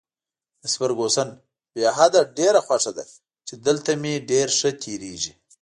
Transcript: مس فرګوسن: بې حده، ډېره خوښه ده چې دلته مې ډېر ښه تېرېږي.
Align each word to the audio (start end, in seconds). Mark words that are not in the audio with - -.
مس 0.61 0.73
فرګوسن: 0.79 1.29
بې 1.73 1.85
حده، 1.97 2.21
ډېره 2.37 2.59
خوښه 2.65 2.91
ده 2.97 3.03
چې 3.47 3.53
دلته 3.65 3.91
مې 4.01 4.13
ډېر 4.31 4.47
ښه 4.59 4.69
تېرېږي. 4.83 5.33